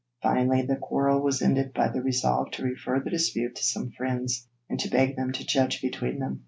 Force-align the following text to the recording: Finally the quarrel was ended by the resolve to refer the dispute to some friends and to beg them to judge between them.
Finally 0.23 0.63
the 0.63 0.77
quarrel 0.77 1.21
was 1.21 1.43
ended 1.43 1.75
by 1.75 1.87
the 1.87 2.01
resolve 2.01 2.49
to 2.49 2.63
refer 2.63 2.99
the 2.99 3.11
dispute 3.11 3.55
to 3.55 3.61
some 3.61 3.91
friends 3.91 4.47
and 4.67 4.79
to 4.79 4.89
beg 4.89 5.15
them 5.15 5.31
to 5.31 5.45
judge 5.45 5.79
between 5.79 6.17
them. 6.17 6.39